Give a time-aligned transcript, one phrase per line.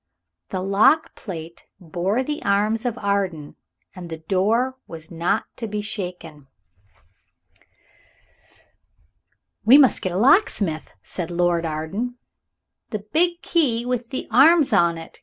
[0.49, 3.55] The lock plate bore the arms of Arden,
[3.95, 6.47] and the door was not to be shaken.
[9.63, 12.15] "We must get a locksmith," said Lord Arden.
[12.89, 15.19] "The big key with the arms on it!"